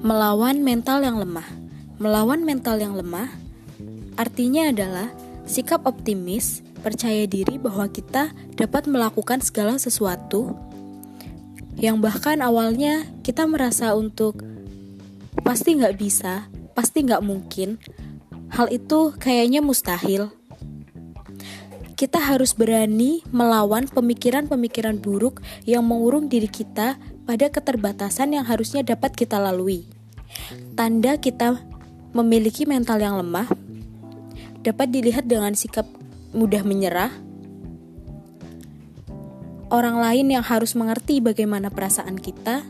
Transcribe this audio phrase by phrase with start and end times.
[0.00, 1.44] Melawan mental yang lemah.
[2.00, 3.28] Melawan mental yang lemah
[4.16, 5.12] artinya adalah
[5.44, 10.56] sikap optimis, percaya diri bahwa kita dapat melakukan segala sesuatu
[11.76, 14.40] yang bahkan awalnya kita merasa untuk
[15.44, 17.76] pasti nggak bisa, pasti nggak mungkin.
[18.56, 20.32] Hal itu kayaknya mustahil.
[21.92, 26.96] Kita harus berani melawan pemikiran-pemikiran buruk yang mengurung diri kita
[27.28, 29.99] pada keterbatasan yang harusnya dapat kita lalui.
[30.74, 31.60] Tanda kita
[32.10, 33.46] memiliki mental yang lemah
[34.60, 35.86] dapat dilihat dengan sikap
[36.34, 37.12] mudah menyerah.
[39.70, 42.66] Orang lain yang harus mengerti bagaimana perasaan kita,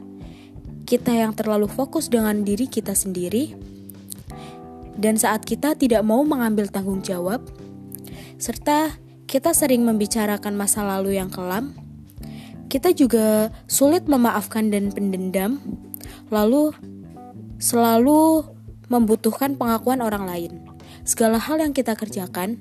[0.85, 3.57] kita yang terlalu fokus dengan diri kita sendiri,
[5.01, 7.41] dan saat kita tidak mau mengambil tanggung jawab,
[8.37, 11.73] serta kita sering membicarakan masa lalu yang kelam
[12.71, 15.59] kita juga sulit memaafkan dan pendendam,
[16.31, 16.71] lalu
[17.61, 18.43] selalu
[18.91, 20.53] membutuhkan pengakuan orang lain.
[21.05, 22.59] Segala hal yang kita kerjakan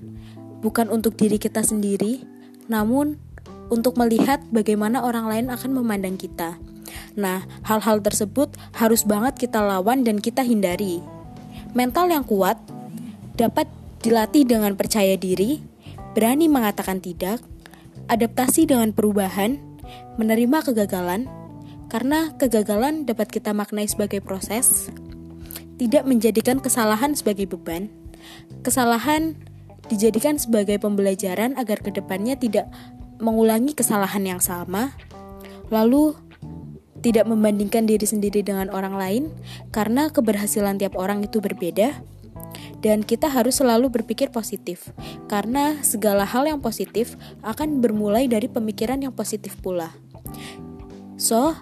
[0.60, 2.28] bukan untuk diri kita sendiri,
[2.68, 3.18] namun
[3.72, 6.60] untuk melihat bagaimana orang lain akan memandang kita.
[7.16, 11.02] Nah, hal-hal tersebut harus banget kita lawan dan kita hindari.
[11.74, 12.58] Mental yang kuat
[13.38, 13.70] dapat
[14.04, 15.62] dilatih dengan percaya diri,
[16.18, 17.40] berani mengatakan tidak,
[18.10, 19.62] adaptasi dengan perubahan,
[20.18, 21.30] menerima kegagalan,
[21.90, 24.94] karena kegagalan dapat kita maknai sebagai proses,
[25.82, 27.90] tidak menjadikan kesalahan sebagai beban.
[28.62, 29.36] Kesalahan
[29.90, 32.70] dijadikan sebagai pembelajaran agar ke depannya tidak
[33.18, 34.94] mengulangi kesalahan yang sama,
[35.74, 36.14] lalu
[37.00, 39.24] tidak membandingkan diri sendiri dengan orang lain
[39.72, 41.96] karena keberhasilan tiap orang itu berbeda
[42.80, 44.92] dan kita harus selalu berpikir positif,
[45.28, 49.92] karena segala hal yang positif akan bermulai dari pemikiran yang positif pula.
[51.20, 51.56] So,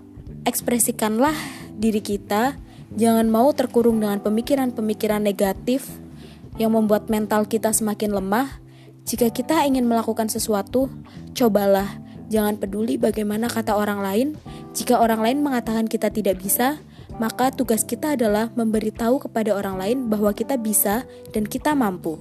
[0.47, 1.35] ekspresikanlah
[1.75, 2.55] diri kita,
[2.95, 5.83] jangan mau terkurung dengan pemikiran-pemikiran negatif
[6.55, 8.63] yang membuat mental kita semakin lemah.
[9.03, 10.87] Jika kita ingin melakukan sesuatu,
[11.35, 11.99] cobalah.
[12.27, 14.27] Jangan peduli bagaimana kata orang lain.
[14.75, 16.75] Jika orang lain mengatakan kita tidak bisa,
[17.15, 22.19] maka tugas kita adalah memberitahu kepada orang lain bahwa kita bisa dan kita mampu.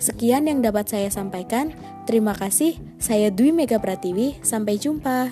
[0.00, 1.76] Sekian yang dapat saya sampaikan.
[2.08, 2.80] Terima kasih.
[2.96, 4.40] Saya Dwi Mega Pratiwi.
[4.40, 5.28] Sampai jumpa.